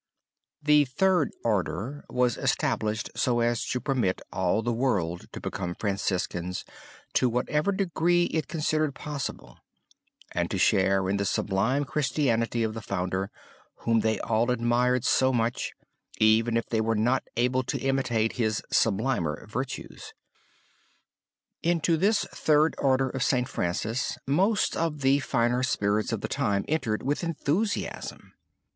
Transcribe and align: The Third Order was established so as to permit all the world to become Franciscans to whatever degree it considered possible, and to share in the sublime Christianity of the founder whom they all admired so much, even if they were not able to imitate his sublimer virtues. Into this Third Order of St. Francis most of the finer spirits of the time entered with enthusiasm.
The 0.63 0.85
Third 0.85 1.29
Order 1.43 2.05
was 2.09 2.35
established 2.35 3.11
so 3.15 3.39
as 3.41 3.63
to 3.67 3.79
permit 3.79 4.19
all 4.33 4.63
the 4.63 4.73
world 4.73 5.27
to 5.31 5.39
become 5.39 5.75
Franciscans 5.75 6.65
to 7.13 7.29
whatever 7.29 7.71
degree 7.71 8.23
it 8.33 8.47
considered 8.47 8.95
possible, 8.95 9.59
and 10.31 10.49
to 10.49 10.57
share 10.57 11.07
in 11.07 11.17
the 11.17 11.23
sublime 11.25 11.85
Christianity 11.85 12.63
of 12.63 12.73
the 12.73 12.81
founder 12.81 13.29
whom 13.81 13.99
they 13.99 14.19
all 14.21 14.49
admired 14.49 15.05
so 15.05 15.31
much, 15.31 15.71
even 16.17 16.57
if 16.57 16.65
they 16.65 16.81
were 16.81 16.95
not 16.95 17.23
able 17.37 17.61
to 17.65 17.77
imitate 17.77 18.37
his 18.37 18.63
sublimer 18.71 19.45
virtues. 19.45 20.15
Into 21.61 21.95
this 21.95 22.23
Third 22.33 22.73
Order 22.79 23.11
of 23.11 23.21
St. 23.21 23.47
Francis 23.47 24.17
most 24.25 24.75
of 24.75 25.01
the 25.01 25.19
finer 25.19 25.61
spirits 25.61 26.11
of 26.11 26.21
the 26.21 26.27
time 26.27 26.65
entered 26.67 27.03
with 27.03 27.23
enthusiasm. 27.23 28.33